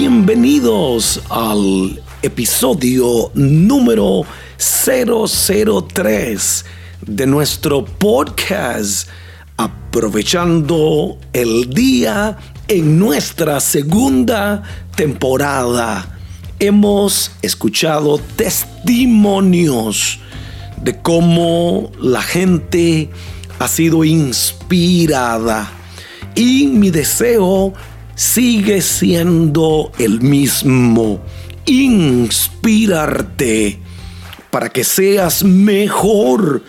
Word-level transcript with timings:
bienvenidos 0.00 1.20
al 1.28 2.02
episodio 2.22 3.30
número 3.34 4.22
003 4.56 6.64
de 7.06 7.26
nuestro 7.26 7.84
podcast 7.84 9.10
Aprovechando 9.58 11.18
el 11.34 11.68
día 11.68 12.38
en 12.66 12.98
nuestra 12.98 13.60
segunda 13.60 14.62
temporada. 14.96 16.18
Hemos 16.58 17.32
escuchado 17.42 18.18
testimonios 18.36 20.18
de 20.82 20.98
cómo 21.02 21.92
la 22.00 22.22
gente 22.22 23.10
ha 23.58 23.68
sido 23.68 24.04
inspirada 24.04 25.70
y 26.34 26.68
mi 26.68 26.90
deseo 26.90 27.74
sigue 28.20 28.82
siendo 28.82 29.90
el 29.98 30.20
mismo, 30.20 31.22
inspirarte 31.64 33.08
para 34.50 34.68
que 34.68 34.84
seas 34.84 35.42
mejor 35.42 36.62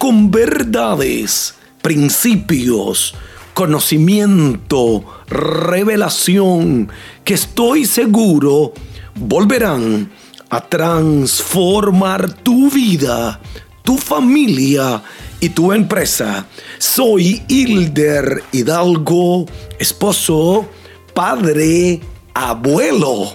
con 0.00 0.32
verdades, 0.32 1.54
principios, 1.80 3.14
conocimiento, 3.54 5.04
revelación, 5.28 6.90
que 7.22 7.34
estoy 7.34 7.86
seguro 7.86 8.72
volverán 9.14 10.10
a 10.50 10.60
transformar 10.60 12.32
tu 12.42 12.68
vida, 12.68 13.40
tu 13.84 13.96
familia 13.96 15.04
y 15.38 15.50
tu 15.50 15.72
empresa. 15.72 16.48
Soy 16.78 17.44
Hilder 17.46 18.42
Hidalgo, 18.50 19.46
esposo, 19.78 20.68
padre, 21.16 21.98
abuelo, 22.34 23.32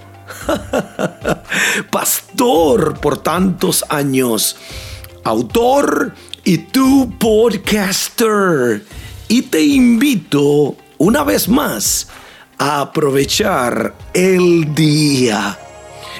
pastor 1.91 2.99
por 2.99 3.17
tantos 3.17 3.83
años, 3.89 4.55
autor 5.23 6.13
y 6.43 6.59
tu 6.59 7.11
podcaster. 7.17 8.85
Y 9.27 9.41
te 9.41 9.63
invito 9.63 10.75
una 10.99 11.23
vez 11.23 11.49
más 11.49 12.07
a 12.59 12.81
aprovechar 12.81 13.95
el 14.13 14.75
día. 14.75 15.57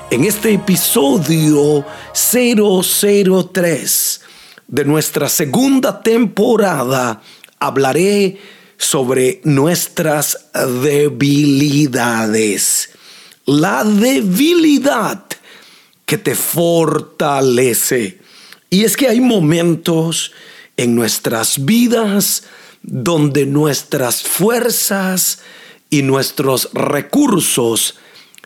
En 0.09 0.26
este 0.26 0.54
episodio 0.54 1.86
003 2.12 4.22
de 4.67 4.86
nuestra 4.86 5.30
segunda 5.30 6.02
temporada 6.02 7.22
hablaré 7.59 8.39
sobre 8.81 9.39
nuestras 9.43 10.49
debilidades. 10.81 12.89
La 13.45 13.83
debilidad 13.83 15.23
que 16.07 16.17
te 16.17 16.33
fortalece. 16.33 18.19
Y 18.71 18.83
es 18.83 18.97
que 18.97 19.07
hay 19.07 19.21
momentos 19.21 20.31
en 20.77 20.95
nuestras 20.95 21.63
vidas 21.63 22.45
donde 22.81 23.45
nuestras 23.45 24.23
fuerzas 24.23 25.43
y 25.91 26.02
nuestros 26.02 26.71
recursos 26.73 27.99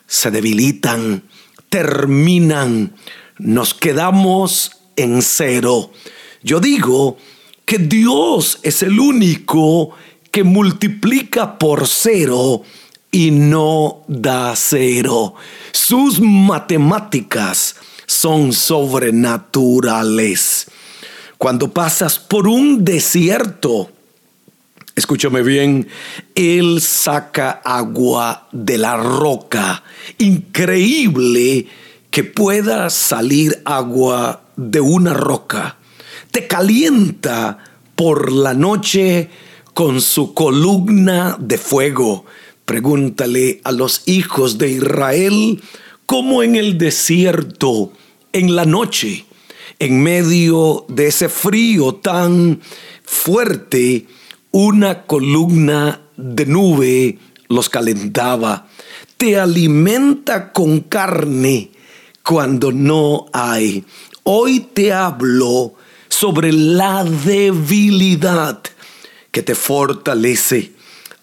se 0.06 0.32
debilitan, 0.32 1.24
terminan, 1.70 2.94
nos 3.38 3.74
quedamos 3.74 4.72
en 4.98 5.22
cero. 5.22 5.94
Yo 6.44 6.60
digo 6.60 7.16
que 7.64 7.78
Dios 7.78 8.60
es 8.64 8.84
el 8.84 9.00
único 9.00 9.96
que 10.36 10.44
multiplica 10.44 11.58
por 11.58 11.88
cero 11.88 12.62
y 13.10 13.32
no 13.32 14.04
da 14.10 14.54
cero. 14.58 15.36
Sus 15.72 16.20
matemáticas 16.20 17.78
son 18.06 18.52
sobrenaturales. 18.52 20.68
Cuando 21.38 21.72
pasas 21.72 22.20
por 22.20 22.50
un 22.50 22.84
desierto, 22.84 23.90
escúchame 24.94 25.42
bien, 25.42 25.88
Él 26.36 26.82
saca 26.82 27.62
agua 27.64 28.50
de 28.52 28.78
la 28.78 28.98
roca. 28.98 29.84
Increíble 30.18 31.68
que 32.12 32.26
pueda 32.26 32.90
salir 32.90 33.62
agua 33.64 34.42
de 34.58 34.82
una 34.82 35.14
roca. 35.14 35.78
Te 36.32 36.46
calienta 36.46 37.58
por 37.96 38.34
la 38.34 38.54
noche 38.54 39.30
con 39.76 40.00
su 40.00 40.34
columna 40.34 41.36
de 41.38 41.58
fuego. 41.58 42.26
Pregúntale 42.64 43.60
a 43.66 43.74
los 43.74 44.04
hijos 44.06 44.58
de 44.58 44.70
Israel 44.70 45.62
cómo 46.06 46.44
en 46.44 46.56
el 46.56 46.78
desierto, 46.78 47.92
en 48.32 48.56
la 48.56 48.64
noche, 48.64 49.26
en 49.78 50.02
medio 50.02 50.86
de 50.88 51.08
ese 51.08 51.28
frío 51.28 51.96
tan 51.96 52.62
fuerte, 53.04 54.08
una 54.52 55.06
columna 55.06 56.00
de 56.16 56.46
nube 56.46 57.20
los 57.50 57.70
calentaba. 57.70 58.70
Te 59.18 59.38
alimenta 59.38 60.54
con 60.54 60.80
carne 60.80 61.72
cuando 62.24 62.72
no 62.72 63.26
hay. 63.34 63.84
Hoy 64.24 64.62
te 64.74 64.94
hablo 64.94 65.74
sobre 66.08 66.54
la 66.54 67.04
debilidad 67.04 68.62
que 69.36 69.44
te 69.44 69.54
fortalece. 69.54 70.72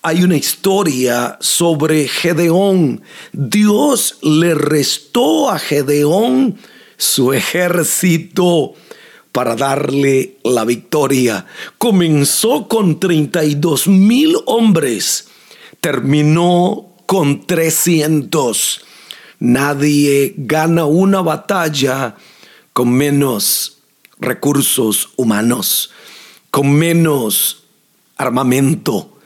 Hay 0.03 0.23
una 0.23 0.37
historia 0.37 1.39
sobre 1.41 2.07
Gedeón. 2.09 3.01
Dios 3.33 4.19
le 4.21 4.55
restó 4.55 5.49
a 5.49 5.59
Gedeón 5.59 6.59
su 6.99 7.33
ejército 7.33 8.75
para 9.33 9.57
darle 9.57 10.37
la 10.45 10.67
victoria. 10.67 11.47
Comenzó 11.79 12.69
con 12.69 13.01
32 13.01 13.89
mil 13.89 14.37
hombres, 14.45 15.29
terminó 15.81 16.93
con 17.07 17.47
300. 17.47 18.83
Nadie 19.39 20.35
gana 20.37 20.85
una 20.85 21.23
batalla 21.23 22.17
con 22.75 22.93
menos 22.93 23.79
recursos 24.19 25.09
humanos, 25.17 25.93
con 26.51 26.71
menos 26.73 27.62
armamento, 28.23 29.19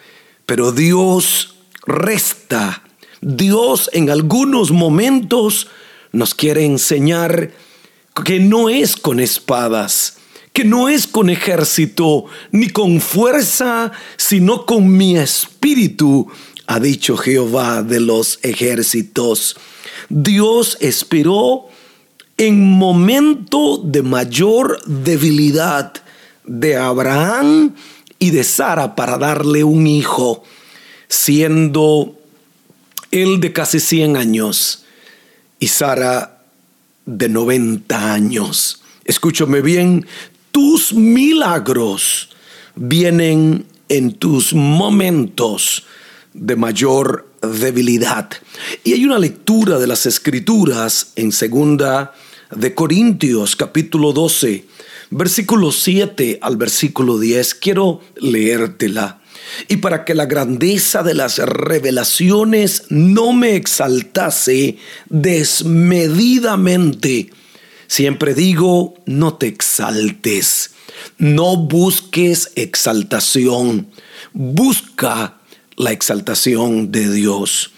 pero 0.44 0.72
Dios 0.72 1.56
resta. 1.86 2.82
Dios 3.20 3.90
en 3.92 4.10
algunos 4.10 4.70
momentos 4.70 5.68
nos 6.12 6.34
quiere 6.34 6.64
enseñar 6.64 7.52
que 8.24 8.40
no 8.40 8.68
es 8.68 8.96
con 8.96 9.20
espadas, 9.20 10.18
que 10.52 10.64
no 10.64 10.88
es 10.88 11.06
con 11.06 11.28
ejército, 11.30 12.24
ni 12.50 12.68
con 12.70 13.00
fuerza, 13.00 13.92
sino 14.16 14.64
con 14.64 14.96
mi 14.96 15.18
espíritu, 15.18 16.28
ha 16.66 16.80
dicho 16.80 17.16
Jehová 17.16 17.82
de 17.82 18.00
los 18.00 18.38
ejércitos. 18.42 19.56
Dios 20.08 20.78
esperó 20.80 21.66
en 22.38 22.70
momento 22.70 23.78
de 23.78 24.02
mayor 24.02 24.80
debilidad 24.86 25.92
de 26.44 26.76
Abraham 26.76 27.74
y 28.18 28.30
de 28.30 28.44
Sara 28.44 28.94
para 28.94 29.18
darle 29.18 29.64
un 29.64 29.86
hijo, 29.86 30.42
siendo 31.08 32.18
él 33.10 33.40
de 33.40 33.52
casi 33.52 33.80
100 33.80 34.16
años 34.16 34.84
y 35.58 35.68
Sara 35.68 36.42
de 37.04 37.28
90 37.28 38.12
años. 38.12 38.82
Escúchame 39.04 39.60
bien, 39.60 40.06
tus 40.50 40.92
milagros 40.92 42.30
vienen 42.74 43.66
en 43.88 44.14
tus 44.14 44.52
momentos 44.52 45.84
de 46.34 46.56
mayor 46.56 47.30
debilidad. 47.42 48.30
Y 48.84 48.92
hay 48.92 49.04
una 49.04 49.18
lectura 49.18 49.78
de 49.78 49.86
las 49.86 50.06
escrituras 50.06 51.12
en 51.16 51.32
segunda 51.32 52.12
de 52.54 52.74
Corintios 52.74 53.56
capítulo 53.56 54.12
12 54.12 54.64
versículo 55.10 55.72
7 55.72 56.38
al 56.42 56.56
versículo 56.56 57.18
10, 57.18 57.54
quiero 57.54 58.00
leértela. 58.16 59.22
Y 59.68 59.76
para 59.78 60.04
que 60.04 60.14
la 60.14 60.26
grandeza 60.26 61.02
de 61.02 61.14
las 61.14 61.38
revelaciones 61.38 62.84
no 62.90 63.32
me 63.32 63.56
exaltase 63.56 64.76
desmedidamente, 65.08 67.30
siempre 67.86 68.34
digo, 68.34 68.92
no 69.06 69.32
te 69.34 69.46
exaltes, 69.46 70.72
no 71.18 71.56
busques 71.56 72.50
exaltación, 72.56 73.88
busca 74.32 75.38
la 75.76 75.92
exaltación 75.92 76.90
de 76.90 77.12
Dios. 77.12 77.70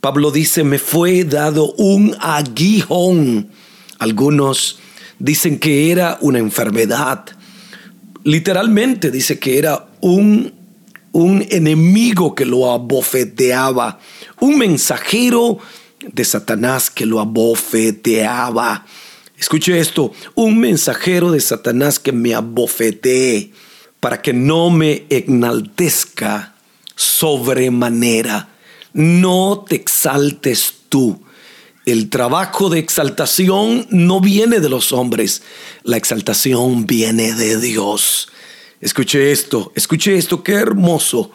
Pablo 0.00 0.30
dice, 0.30 0.62
me 0.62 0.78
fue 0.78 1.24
dado 1.24 1.72
un 1.72 2.16
aguijón. 2.20 3.50
Algunos 3.98 4.77
dicen 5.18 5.58
que 5.58 5.90
era 5.90 6.18
una 6.20 6.38
enfermedad. 6.38 7.24
Literalmente 8.24 9.10
dice 9.10 9.38
que 9.38 9.58
era 9.58 9.88
un, 10.00 10.52
un 11.12 11.44
enemigo 11.50 12.34
que 12.34 12.44
lo 12.44 12.70
abofeteaba, 12.70 13.98
un 14.40 14.58
mensajero 14.58 15.58
de 16.12 16.24
Satanás 16.24 16.90
que 16.90 17.06
lo 17.06 17.20
abofeteaba. 17.20 18.86
Escuche 19.38 19.78
esto, 19.78 20.12
un 20.34 20.58
mensajero 20.58 21.30
de 21.30 21.40
Satanás 21.40 21.98
que 21.98 22.12
me 22.12 22.34
abofetee 22.34 23.52
para 24.00 24.20
que 24.20 24.32
no 24.32 24.70
me 24.70 25.04
enaltezca 25.10 26.54
sobremanera. 26.94 28.48
No 28.92 29.64
te 29.68 29.76
exaltes 29.76 30.74
tú. 30.88 31.22
El 31.88 32.10
trabajo 32.10 32.68
de 32.68 32.80
exaltación 32.80 33.86
no 33.88 34.20
viene 34.20 34.60
de 34.60 34.68
los 34.68 34.92
hombres, 34.92 35.40
la 35.84 35.96
exaltación 35.96 36.86
viene 36.86 37.32
de 37.32 37.58
Dios. 37.58 38.28
Escuche 38.82 39.32
esto, 39.32 39.72
escuche 39.74 40.18
esto, 40.18 40.42
qué 40.42 40.52
hermoso. 40.52 41.30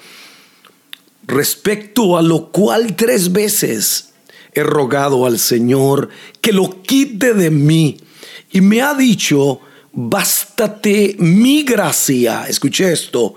Respecto 1.25 2.19
a 2.19 2.21
lo 2.21 2.51
cual 2.51 2.95
tres 2.95 3.31
veces 3.31 4.13
he 4.53 4.61
rogado 4.61 5.25
al 5.25 5.39
Señor 5.39 6.09
que 6.39 6.53
lo 6.53 6.83
quite 6.83 7.33
de 7.33 7.49
mí 7.49 7.97
y 8.51 8.61
me 8.61 8.83
ha 8.83 8.93
dicho, 8.93 9.59
bástate 9.91 11.15
mi 11.17 11.63
gracia. 11.63 12.45
Escuche 12.47 12.93
esto, 12.93 13.33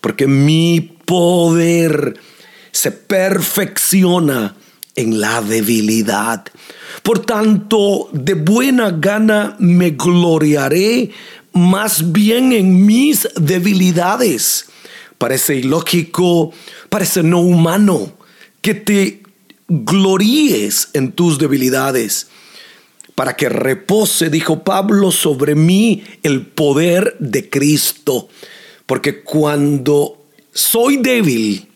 porque 0.00 0.28
mi 0.28 0.80
poder 1.04 2.14
se 2.70 2.92
perfecciona 2.92 4.54
en 4.94 5.20
la 5.20 5.40
debilidad. 5.40 6.44
Por 7.02 7.20
tanto, 7.20 8.08
de 8.12 8.34
buena 8.34 8.90
gana 8.90 9.56
me 9.58 9.90
gloriaré 9.90 11.10
más 11.52 12.12
bien 12.12 12.52
en 12.52 12.86
mis 12.86 13.28
debilidades. 13.36 14.66
Parece 15.18 15.56
ilógico, 15.56 16.52
parece 16.88 17.22
no 17.22 17.40
humano 17.40 18.12
que 18.60 18.74
te 18.74 19.22
gloríes 19.68 20.88
en 20.94 21.12
tus 21.12 21.38
debilidades 21.38 22.28
para 23.14 23.36
que 23.36 23.48
repose, 23.48 24.30
dijo 24.30 24.64
Pablo, 24.64 25.12
sobre 25.12 25.54
mí 25.54 26.04
el 26.22 26.46
poder 26.46 27.16
de 27.18 27.50
Cristo. 27.50 28.28
Porque 28.86 29.22
cuando 29.22 30.24
soy 30.52 30.96
débil, 30.96 31.68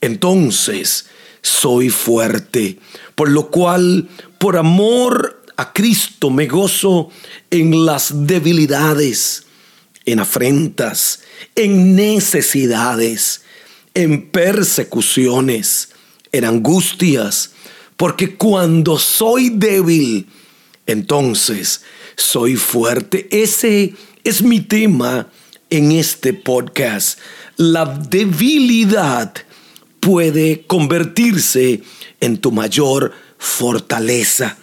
entonces 0.00 1.06
soy 1.46 1.90
fuerte. 1.90 2.78
Por 3.14 3.30
lo 3.30 3.50
cual, 3.50 4.08
por 4.38 4.56
amor 4.56 5.44
a 5.56 5.72
Cristo, 5.72 6.28
me 6.30 6.46
gozo 6.46 7.10
en 7.50 7.86
las 7.86 8.26
debilidades, 8.26 9.46
en 10.04 10.18
afrentas, 10.18 11.20
en 11.54 11.94
necesidades, 11.94 13.42
en 13.94 14.28
persecuciones, 14.30 15.90
en 16.32 16.44
angustias. 16.44 17.52
Porque 17.96 18.36
cuando 18.36 18.98
soy 18.98 19.50
débil, 19.50 20.26
entonces 20.86 21.82
soy 22.16 22.56
fuerte. 22.56 23.28
Ese 23.30 23.94
es 24.24 24.42
mi 24.42 24.60
tema 24.60 25.30
en 25.70 25.92
este 25.92 26.34
podcast. 26.34 27.20
La 27.56 27.84
debilidad 27.84 29.45
puede 30.06 30.62
convertirse 30.68 31.82
en 32.20 32.38
tu 32.38 32.52
mayor 32.52 33.12
fortaleza. 33.38 34.56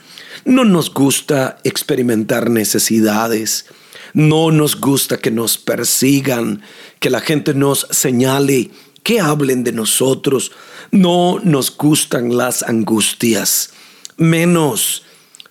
No 0.45 0.63
nos 0.63 0.93
gusta 0.93 1.57
experimentar 1.65 2.49
necesidades. 2.49 3.65
No 4.13 4.51
nos 4.51 4.79
gusta 4.79 5.17
que 5.17 5.31
nos 5.31 5.57
persigan, 5.57 6.61
que 7.01 7.09
la 7.09 7.19
gente 7.19 7.53
nos 7.53 7.87
señale, 7.91 8.71
que 9.03 9.19
hablen 9.19 9.65
de 9.65 9.73
nosotros. 9.73 10.53
No 10.91 11.41
nos 11.43 11.75
gustan 11.75 12.37
las 12.37 12.63
angustias. 12.63 13.71
Menos 14.15 15.03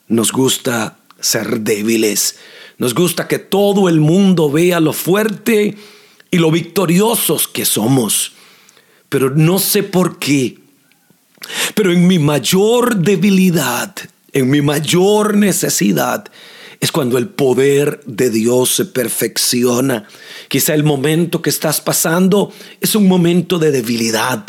nos 0.09 0.33
gusta 0.33 0.97
ser 1.21 1.61
débiles. 1.61 2.37
Nos 2.79 2.95
gusta 2.95 3.29
que 3.29 3.39
todo 3.39 3.91
el 3.91 4.01
mundo 4.01 4.51
vea 4.51 4.81
lo 4.81 4.95
fuerte 4.95 5.77
y 6.31 6.39
lo 6.39 6.51
victoriosos 6.51 7.47
que 7.47 7.67
somos. 7.67 8.33
Pero 9.13 9.29
no 9.29 9.59
sé 9.59 9.83
por 9.83 10.19
qué. 10.19 10.59
Pero 11.75 11.93
en 11.93 12.07
mi 12.07 12.19
mayor 12.19 12.97
debilidad, 12.97 13.95
en 14.33 14.49
mi 14.49 14.63
mayor 14.63 15.37
necesidad, 15.37 16.25
es 16.81 16.91
cuando 16.91 17.19
el 17.19 17.29
poder 17.29 18.01
de 18.07 18.31
Dios 18.31 18.75
se 18.75 18.87
perfecciona. 18.87 20.09
Quizá 20.49 20.73
el 20.73 20.83
momento 20.83 21.43
que 21.43 21.51
estás 21.51 21.83
pasando 21.83 22.55
es 22.81 22.95
un 22.95 23.07
momento 23.07 23.59
de 23.59 23.71
debilidad, 23.71 24.47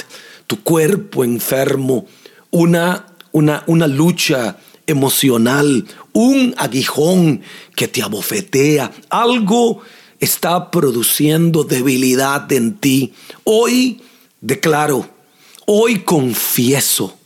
tu 0.48 0.64
cuerpo 0.64 1.26
enfermo, 1.26 2.08
una, 2.50 3.08
una, 3.34 3.66
una 3.68 3.88
lucha 3.88 4.56
emocional, 4.88 5.86
un 6.14 6.56
aguijón 6.58 7.42
que 7.76 7.90
te 7.90 8.02
abofetea, 8.02 8.94
algo 9.10 9.82
está 10.22 10.72
produciendo 10.72 11.66
debilidad 11.66 12.50
en 12.54 12.76
ti. 12.78 13.12
Hoy 13.44 14.00
declaro, 14.44 15.10
hoy 15.66 16.02
confieso, 16.02 17.18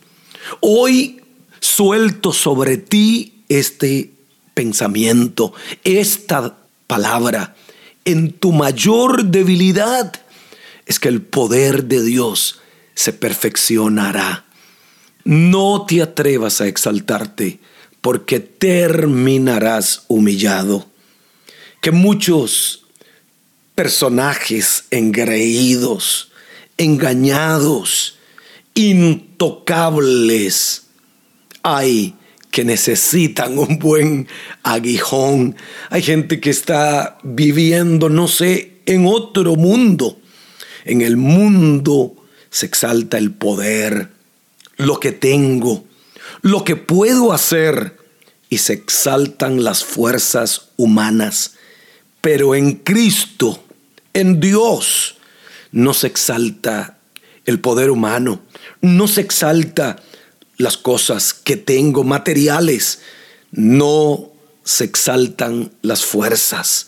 hoy 0.62 1.20
suelto 1.60 2.32
sobre 2.32 2.78
ti 2.78 3.44
este 3.50 4.12
pensamiento, 4.54 5.54
esta 5.84 6.58
palabra. 6.86 7.56
En 8.06 8.32
tu 8.32 8.54
mayor 8.54 9.26
debilidad 9.26 10.14
es 10.86 11.00
que 11.00 11.10
el 11.10 11.22
poder 11.22 11.86
de 11.86 12.04
Dios 12.04 12.62
se 12.94 13.14
perfeccionará. 13.14 14.46
No 15.24 15.86
te 15.88 16.02
atrevas 16.02 16.62
a 16.62 16.68
exaltarte, 16.68 17.60
porque 18.00 18.40
terminarás 18.40 20.04
humillado. 20.08 20.86
Que 21.82 21.92
muchos 21.92 22.86
personajes 23.76 24.86
engreídos, 24.92 26.27
engañados, 26.78 28.18
intocables, 28.74 30.84
hay 31.64 32.16
que 32.52 32.64
necesitan 32.64 33.60
un 33.60 33.78
buen 33.78 34.28
aguijón. 34.64 35.56
Hay 35.90 36.02
gente 36.02 36.40
que 36.40 36.50
está 36.50 37.18
viviendo, 37.24 38.10
no 38.10 38.28
sé, 38.28 38.80
en 38.86 39.06
otro 39.06 39.56
mundo. 39.56 40.20
En 40.86 41.02
el 41.02 41.18
mundo 41.18 42.16
se 42.50 42.66
exalta 42.66 43.18
el 43.18 43.32
poder, 43.32 44.10
lo 44.78 45.00
que 45.00 45.12
tengo, 45.12 45.84
lo 46.42 46.64
que 46.64 46.76
puedo 46.76 47.34
hacer, 47.34 47.98
y 48.50 48.60
se 48.60 48.74
exaltan 48.74 49.64
las 49.64 49.84
fuerzas 49.84 50.70
humanas. 50.78 51.56
Pero 52.22 52.56
en 52.56 52.74
Cristo, 52.74 53.62
en 54.14 54.40
Dios, 54.40 55.17
no 55.78 55.94
se 55.94 56.08
exalta 56.08 56.98
el 57.46 57.60
poder 57.60 57.92
humano, 57.92 58.42
no 58.82 59.08
se 59.08 59.22
exalta 59.22 59.98
las 60.58 60.76
cosas 60.76 61.36
que 61.36 61.56
tengo 61.56 62.04
materiales, 62.04 63.02
no 63.52 64.32
se 64.64 64.86
exaltan 64.86 65.72
las 65.84 66.04
fuerzas. 66.04 66.88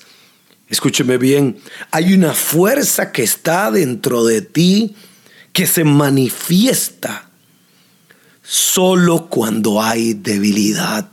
Escúcheme 0.69 1.19
bien, 1.19 1.59
hay 1.91 2.15
una 2.15 2.33
fuerza 2.33 3.11
que 3.11 3.21
está 3.21 3.69
dentro 3.69 4.25
de 4.25 4.41
ti 4.41 4.95
que 5.53 5.67
se 5.67 5.83
manifiesta 5.83 7.29
solo 8.41 9.27
cuando 9.29 9.83
hay 9.83 10.15
debilidad. 10.15 11.07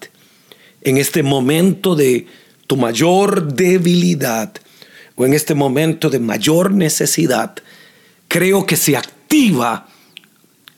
En 0.80 0.96
este 0.96 1.22
momento 1.22 1.94
de 1.94 2.26
tu 2.66 2.78
mayor 2.78 3.52
debilidad 3.52 4.54
o 5.14 5.26
en 5.26 5.34
este 5.34 5.54
momento 5.54 6.08
de 6.08 6.20
mayor 6.20 6.72
necesidad, 6.72 7.56
creo 8.28 8.66
que 8.66 8.76
se 8.76 8.96
activa 8.96 9.88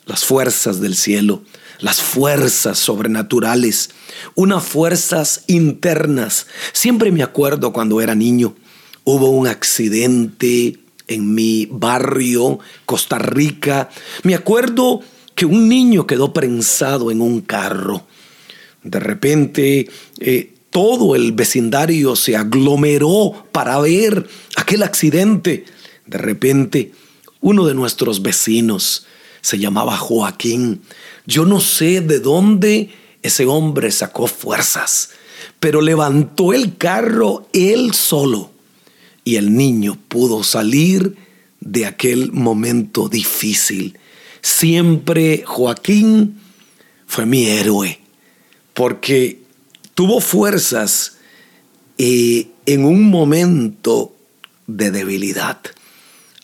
las 0.07 0.25
fuerzas 0.25 0.81
del 0.81 0.97
cielo, 0.97 1.43
las 1.81 2.01
fuerzas 2.01 2.79
sobrenaturales, 2.79 3.91
unas 4.35 4.65
fuerzas 4.65 5.45
internas. 5.47 6.47
Siempre 6.73 7.13
me 7.13 7.23
acuerdo 7.23 7.73
cuando 7.73 8.01
era 8.01 8.15
niño, 8.15 8.55
hubo 9.05 9.31
un 9.31 9.47
accidente 9.47 10.79
en 11.07 11.35
mi 11.35 11.67
barrio, 11.71 12.59
Costa 12.85 13.19
Rica. 13.19 13.91
Me 14.23 14.35
acuerdo 14.35 15.01
que 15.35 15.47
un 15.47 15.69
niño 15.69 16.07
quedó 16.07 16.33
prensado 16.33 17.11
en 17.11 17.21
un 17.21 17.41
carro. 17.41 18.07
De 18.83 19.01
repente 19.01 19.89
eh, 20.21 20.55
todo 20.71 21.17
el 21.17 21.33
vecindario 21.33 22.17
se 22.17 22.37
aglomeró 22.37 23.47
para 23.53 23.79
ver 23.81 24.29
aquel 24.57 24.83
accidente. 24.83 25.65
De 26.07 26.19
repente 26.19 26.93
uno 27.41 27.67
de 27.67 27.75
nuestros 27.75 28.23
vecinos 28.23 29.07
se 29.41 29.59
llamaba 29.59 29.97
Joaquín. 29.97 30.83
Yo 31.27 31.45
no 31.45 31.61
sé 31.61 32.01
de 32.01 32.21
dónde 32.21 32.91
ese 33.23 33.47
hombre 33.47 33.91
sacó 33.91 34.27
fuerzas, 34.27 35.11
pero 35.61 35.81
levantó 35.81 36.53
el 36.53 36.77
carro 36.77 37.49
él 37.53 37.95
solo 37.95 38.51
y 39.25 39.37
el 39.37 39.55
niño 39.55 39.99
pudo 40.09 40.43
salir 40.43 41.17
de 41.61 41.87
aquel 41.87 42.33
momento 42.33 43.09
difícil. 43.09 43.99
Siempre 44.41 45.43
Joaquín 45.47 46.41
fue 47.07 47.27
mi 47.27 47.47
héroe, 47.47 48.01
porque 48.75 49.41
tuvo 49.95 50.21
fuerzas 50.21 51.19
eh, 51.99 52.49
en 52.67 52.85
un 52.85 53.11
momento 53.11 54.15
de 54.67 54.91
debilidad. 54.91 55.61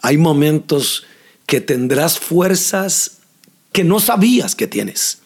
Hay 0.05 0.19
momentos 0.19 1.07
que 1.47 1.63
tendrás 1.63 2.19
fuerzas 2.19 3.21
que 3.73 3.85
no 3.85 4.01
sabías 4.01 4.55
que 4.55 4.67
tienes. 4.67 5.21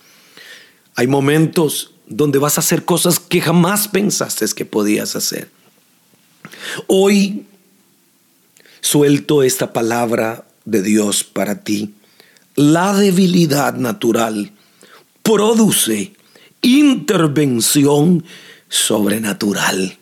Hay 0.94 1.08
momentos 1.08 1.94
donde 2.06 2.38
vas 2.38 2.58
a 2.58 2.60
hacer 2.60 2.84
cosas 2.84 3.18
que 3.18 3.40
jamás 3.40 3.88
pensaste 3.88 4.46
que 4.54 4.64
podías 4.64 5.16
hacer. 5.16 5.50
Hoy 6.86 7.44
suelto 8.80 9.42
esta 9.42 9.72
palabra 9.72 10.46
de 10.64 10.80
Dios 10.82 11.24
para 11.24 11.64
ti. 11.64 11.94
La 12.54 12.94
debilidad 12.94 13.74
natural 13.74 14.52
produce 15.24 16.12
intervención 16.62 18.24
sobrenatural. 18.68 19.98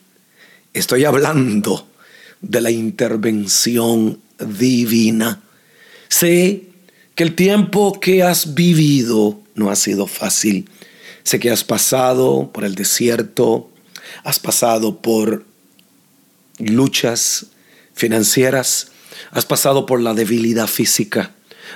Estoy 0.74 1.06
hablando 1.06 1.88
de 2.42 2.60
la 2.60 2.70
intervención 2.70 4.25
divina. 4.38 5.42
Sé 6.08 6.68
que 7.14 7.24
el 7.24 7.34
tiempo 7.34 7.98
que 8.00 8.22
has 8.22 8.54
vivido 8.54 9.40
no 9.54 9.70
ha 9.70 9.76
sido 9.76 10.06
fácil. 10.06 10.68
Sé 11.22 11.40
que 11.40 11.50
has 11.50 11.64
pasado 11.64 12.50
por 12.52 12.64
el 12.64 12.74
desierto, 12.74 13.70
has 14.22 14.38
pasado 14.38 14.98
por 15.00 15.44
luchas 16.58 17.46
financieras, 17.94 18.92
has 19.30 19.46
pasado 19.46 19.86
por 19.86 20.00
la 20.00 20.14
debilidad 20.14 20.66
física 20.66 21.34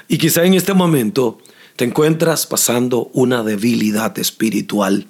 y 0.08 0.18
quizá 0.18 0.44
en 0.44 0.54
este 0.54 0.74
momento 0.74 1.38
te 1.76 1.84
encuentras 1.84 2.46
pasando 2.46 3.10
una 3.14 3.42
debilidad 3.42 4.18
espiritual. 4.18 5.06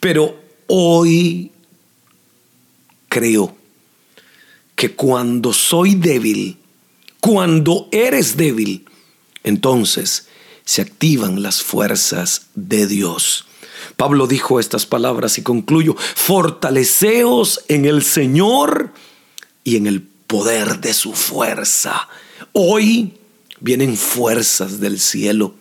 Pero 0.00 0.38
hoy 0.66 1.50
creo 3.08 3.56
que 4.76 4.94
cuando 4.94 5.52
soy 5.52 5.94
débil, 5.94 6.57
cuando 7.20 7.88
eres 7.92 8.36
débil, 8.36 8.86
entonces 9.44 10.28
se 10.64 10.82
activan 10.82 11.42
las 11.42 11.62
fuerzas 11.62 12.46
de 12.54 12.86
Dios. 12.86 13.46
Pablo 13.96 14.26
dijo 14.26 14.60
estas 14.60 14.86
palabras 14.86 15.38
y 15.38 15.42
concluyo, 15.42 15.96
fortaleceos 15.96 17.64
en 17.68 17.84
el 17.84 18.02
Señor 18.02 18.92
y 19.64 19.76
en 19.76 19.86
el 19.86 20.02
poder 20.02 20.80
de 20.80 20.94
su 20.94 21.14
fuerza. 21.14 22.08
Hoy 22.52 23.14
vienen 23.60 23.96
fuerzas 23.96 24.78
del 24.78 25.00
cielo. 25.00 25.54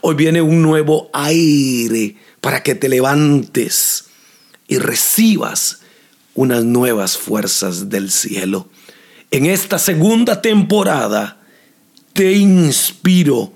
Hoy 0.00 0.14
viene 0.14 0.42
un 0.42 0.62
nuevo 0.62 1.10
aire 1.12 2.16
para 2.40 2.62
que 2.62 2.74
te 2.74 2.88
levantes 2.88 4.06
y 4.66 4.78
recibas 4.78 5.80
unas 6.34 6.64
nuevas 6.64 7.16
fuerzas 7.16 7.90
del 7.90 8.10
cielo. 8.10 8.68
En 9.34 9.46
esta 9.46 9.80
segunda 9.80 10.40
temporada 10.40 11.40
te 12.12 12.34
inspiro, 12.34 13.52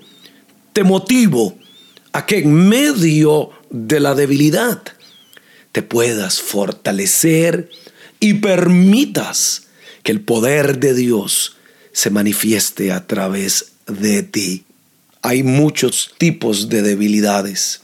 te 0.73 0.83
motivo 0.83 1.57
a 2.11 2.25
que 2.25 2.39
en 2.39 2.67
medio 2.67 3.51
de 3.69 4.01
la 4.01 4.13
debilidad 4.13 4.83
te 5.71 5.81
puedas 5.81 6.41
fortalecer 6.41 7.69
y 8.19 8.33
permitas 8.33 9.67
que 10.03 10.11
el 10.11 10.19
poder 10.19 10.79
de 10.79 10.93
Dios 10.93 11.55
se 11.93 12.09
manifieste 12.09 12.91
a 12.91 13.07
través 13.07 13.71
de 13.87 14.23
ti. 14.23 14.65
Hay 15.21 15.43
muchos 15.43 16.13
tipos 16.17 16.67
de 16.67 16.81
debilidades. 16.81 17.83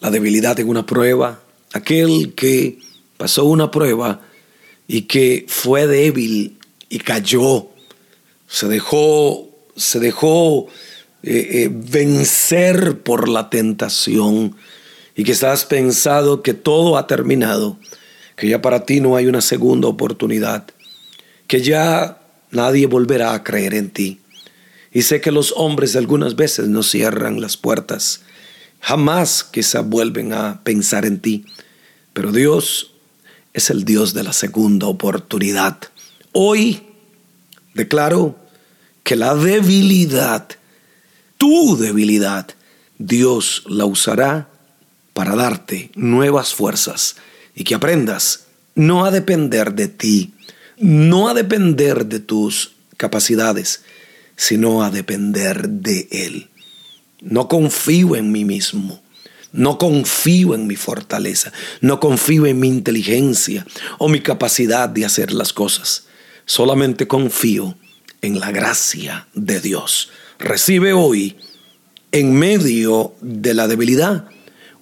La 0.00 0.10
debilidad 0.10 0.60
en 0.60 0.68
una 0.68 0.84
prueba, 0.84 1.42
aquel 1.72 2.34
que 2.34 2.78
pasó 3.16 3.46
una 3.46 3.70
prueba 3.70 4.20
y 4.86 5.04
que 5.04 5.46
fue 5.48 5.86
débil 5.86 6.58
y 6.90 6.98
cayó, 6.98 7.68
se 8.46 8.68
dejó, 8.68 9.48
se 9.76 10.00
dejó 10.00 10.66
eh, 11.22 11.48
eh, 11.62 11.70
vencer 11.72 13.00
por 13.02 13.28
la 13.28 13.48
tentación 13.48 14.56
y 15.14 15.24
que 15.24 15.32
estás 15.32 15.64
pensado 15.64 16.42
que 16.42 16.52
todo 16.52 16.98
ha 16.98 17.06
terminado, 17.06 17.78
que 18.36 18.48
ya 18.48 18.60
para 18.60 18.84
ti 18.84 19.00
no 19.00 19.16
hay 19.16 19.26
una 19.26 19.40
segunda 19.40 19.88
oportunidad, 19.88 20.66
que 21.46 21.62
ya 21.62 22.20
nadie 22.50 22.86
volverá 22.86 23.34
a 23.34 23.44
creer 23.44 23.74
en 23.74 23.90
ti. 23.90 24.20
Y 24.92 25.02
sé 25.02 25.20
que 25.20 25.30
los 25.30 25.54
hombres 25.56 25.94
algunas 25.94 26.34
veces 26.34 26.66
no 26.68 26.82
cierran 26.82 27.40
las 27.40 27.56
puertas, 27.56 28.22
jamás 28.80 29.44
quizá 29.44 29.82
vuelven 29.82 30.32
a 30.32 30.64
pensar 30.64 31.04
en 31.04 31.20
ti, 31.20 31.44
pero 32.12 32.32
Dios 32.32 32.94
es 33.52 33.70
el 33.70 33.84
Dios 33.84 34.12
de 34.14 34.24
la 34.24 34.32
segunda 34.32 34.88
oportunidad. 34.88 35.78
Hoy 36.32 36.82
declaro 37.74 38.36
que 39.02 39.16
la 39.16 39.34
debilidad, 39.34 40.48
tu 41.36 41.76
debilidad, 41.76 42.46
Dios 42.98 43.64
la 43.66 43.84
usará 43.84 44.48
para 45.12 45.34
darte 45.34 45.90
nuevas 45.94 46.54
fuerzas 46.54 47.16
y 47.54 47.64
que 47.64 47.74
aprendas 47.74 48.46
no 48.74 49.04
a 49.04 49.10
depender 49.10 49.74
de 49.74 49.88
ti, 49.88 50.34
no 50.78 51.28
a 51.28 51.34
depender 51.34 52.06
de 52.06 52.20
tus 52.20 52.72
capacidades, 52.96 53.82
sino 54.36 54.84
a 54.84 54.90
depender 54.90 55.68
de 55.68 56.08
Él. 56.12 56.48
No 57.20 57.48
confío 57.48 58.14
en 58.16 58.30
mí 58.30 58.44
mismo. 58.44 59.02
No 59.52 59.78
confío 59.78 60.54
en 60.54 60.68
mi 60.68 60.76
fortaleza, 60.76 61.52
no 61.80 61.98
confío 61.98 62.46
en 62.46 62.60
mi 62.60 62.68
inteligencia 62.68 63.66
o 63.98 64.08
mi 64.08 64.20
capacidad 64.20 64.88
de 64.88 65.04
hacer 65.04 65.32
las 65.32 65.52
cosas. 65.52 66.04
Solamente 66.50 67.06
confío 67.06 67.76
en 68.22 68.40
la 68.40 68.50
gracia 68.50 69.28
de 69.34 69.60
Dios. 69.60 70.10
Recibe 70.40 70.92
hoy, 70.92 71.36
en 72.10 72.34
medio 72.34 73.14
de 73.20 73.54
la 73.54 73.68
debilidad, 73.68 74.24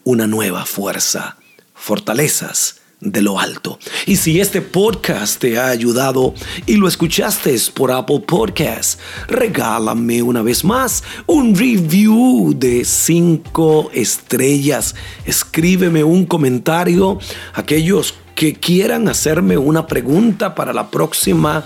una 0.02 0.26
nueva 0.26 0.64
fuerza, 0.64 1.36
fortalezas 1.74 2.76
de 3.00 3.20
lo 3.20 3.38
alto. 3.38 3.78
Y 4.06 4.16
si 4.16 4.40
este 4.40 4.62
podcast 4.62 5.42
te 5.42 5.58
ha 5.58 5.68
ayudado 5.68 6.32
y 6.64 6.76
lo 6.76 6.88
escuchaste 6.88 7.54
por 7.74 7.92
Apple 7.92 8.20
Podcasts, 8.26 8.98
regálame 9.26 10.22
una 10.22 10.40
vez 10.40 10.64
más 10.64 11.04
un 11.26 11.54
review 11.54 12.54
de 12.56 12.82
cinco 12.86 13.90
estrellas. 13.92 14.94
Escríbeme 15.26 16.02
un 16.02 16.24
comentario. 16.24 17.18
Aquellos 17.52 18.14
que 18.38 18.54
quieran 18.54 19.08
hacerme 19.08 19.58
una 19.58 19.88
pregunta 19.88 20.54
para 20.54 20.72
la 20.72 20.92
próxima, 20.92 21.64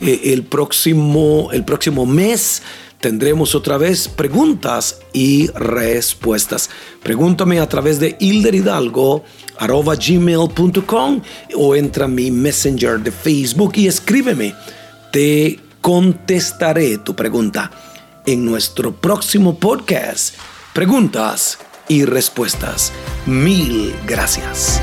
eh, 0.00 0.20
el, 0.26 0.44
próximo, 0.44 1.48
el 1.50 1.64
próximo 1.64 2.06
mes 2.06 2.62
tendremos 3.00 3.56
otra 3.56 3.78
vez 3.78 4.06
preguntas 4.06 5.00
y 5.12 5.48
respuestas. 5.48 6.70
Pregúntame 7.02 7.58
a 7.58 7.68
través 7.68 7.98
de 7.98 8.16
Hilder 8.20 8.54
Hidalgo 8.54 9.24
arroba 9.58 9.96
gmail.com 9.96 11.20
o 11.56 11.74
entra 11.74 12.04
a 12.04 12.08
mi 12.08 12.30
messenger 12.30 13.00
de 13.00 13.10
Facebook 13.10 13.72
y 13.74 13.88
escríbeme. 13.88 14.54
Te 15.10 15.58
contestaré 15.80 16.98
tu 16.98 17.16
pregunta 17.16 17.72
en 18.24 18.44
nuestro 18.44 18.94
próximo 18.94 19.58
podcast. 19.58 20.36
Preguntas 20.72 21.58
y 21.88 22.04
respuestas. 22.04 22.92
Mil 23.26 23.92
gracias. 24.06 24.80